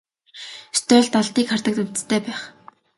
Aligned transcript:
Ёстой 0.75 1.01
л 1.05 1.09
далдыг 1.13 1.45
хардаг 1.49 1.75
увдистай 1.81 2.19
байх. 2.25 2.41